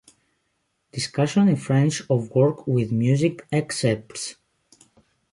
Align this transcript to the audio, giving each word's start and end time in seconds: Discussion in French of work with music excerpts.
Discussion 0.91 1.47
in 1.47 1.57
French 1.57 2.01
of 2.09 2.31
work 2.31 2.65
with 2.65 2.91
music 2.91 3.45
excerpts. 3.51 4.33